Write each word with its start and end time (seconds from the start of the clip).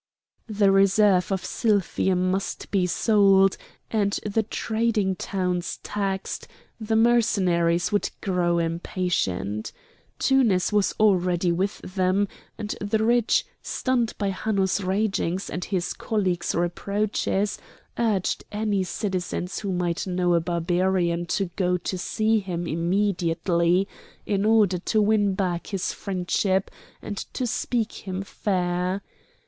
The 0.49 0.71
reserve 0.71 1.31
of 1.31 1.45
silphium 1.45 2.31
must 2.31 2.71
be 2.71 2.87
sold, 2.87 3.55
and 3.91 4.13
the 4.25 4.41
trading 4.41 5.15
towns 5.15 5.77
taxed; 5.83 6.47
the 6.79 6.95
Mercenaries 6.95 7.91
would 7.91 8.09
grow 8.19 8.57
impatient; 8.57 9.71
Tunis 10.17 10.73
was 10.73 10.95
already 10.99 11.51
with 11.51 11.77
them; 11.83 12.27
and 12.57 12.73
the 12.83 13.03
rich, 13.05 13.45
stunned 13.61 14.15
by 14.17 14.29
Hanno's 14.29 14.81
ragings 14.83 15.51
and 15.51 15.65
his 15.65 15.93
colleague's 15.93 16.55
reproaches, 16.55 17.59
urged 17.99 18.43
any 18.51 18.83
citizens 18.83 19.59
who 19.59 19.71
might 19.71 20.07
know 20.07 20.33
a 20.33 20.39
Barbarian 20.41 21.27
to 21.27 21.51
go 21.55 21.77
to 21.77 21.97
see 21.99 22.39
him 22.39 22.65
immediately 22.65 23.87
in 24.25 24.45
order 24.45 24.79
to 24.79 24.99
win 24.99 25.35
back 25.35 25.67
his 25.67 25.93
friendship, 25.93 26.71
and 27.03 27.17
to 27.35 27.45
speak 27.45 28.07
him 28.07 28.23
fair. 28.23 29.03